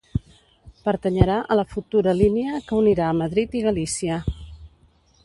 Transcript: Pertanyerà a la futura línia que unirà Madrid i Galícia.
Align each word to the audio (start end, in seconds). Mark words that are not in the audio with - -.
Pertanyerà 0.85 1.35
a 1.41 1.57
la 1.59 1.65
futura 1.73 2.15
línia 2.21 2.63
que 2.71 2.79
unirà 2.79 3.11
Madrid 3.21 3.55
i 3.61 3.63
Galícia. 3.67 4.19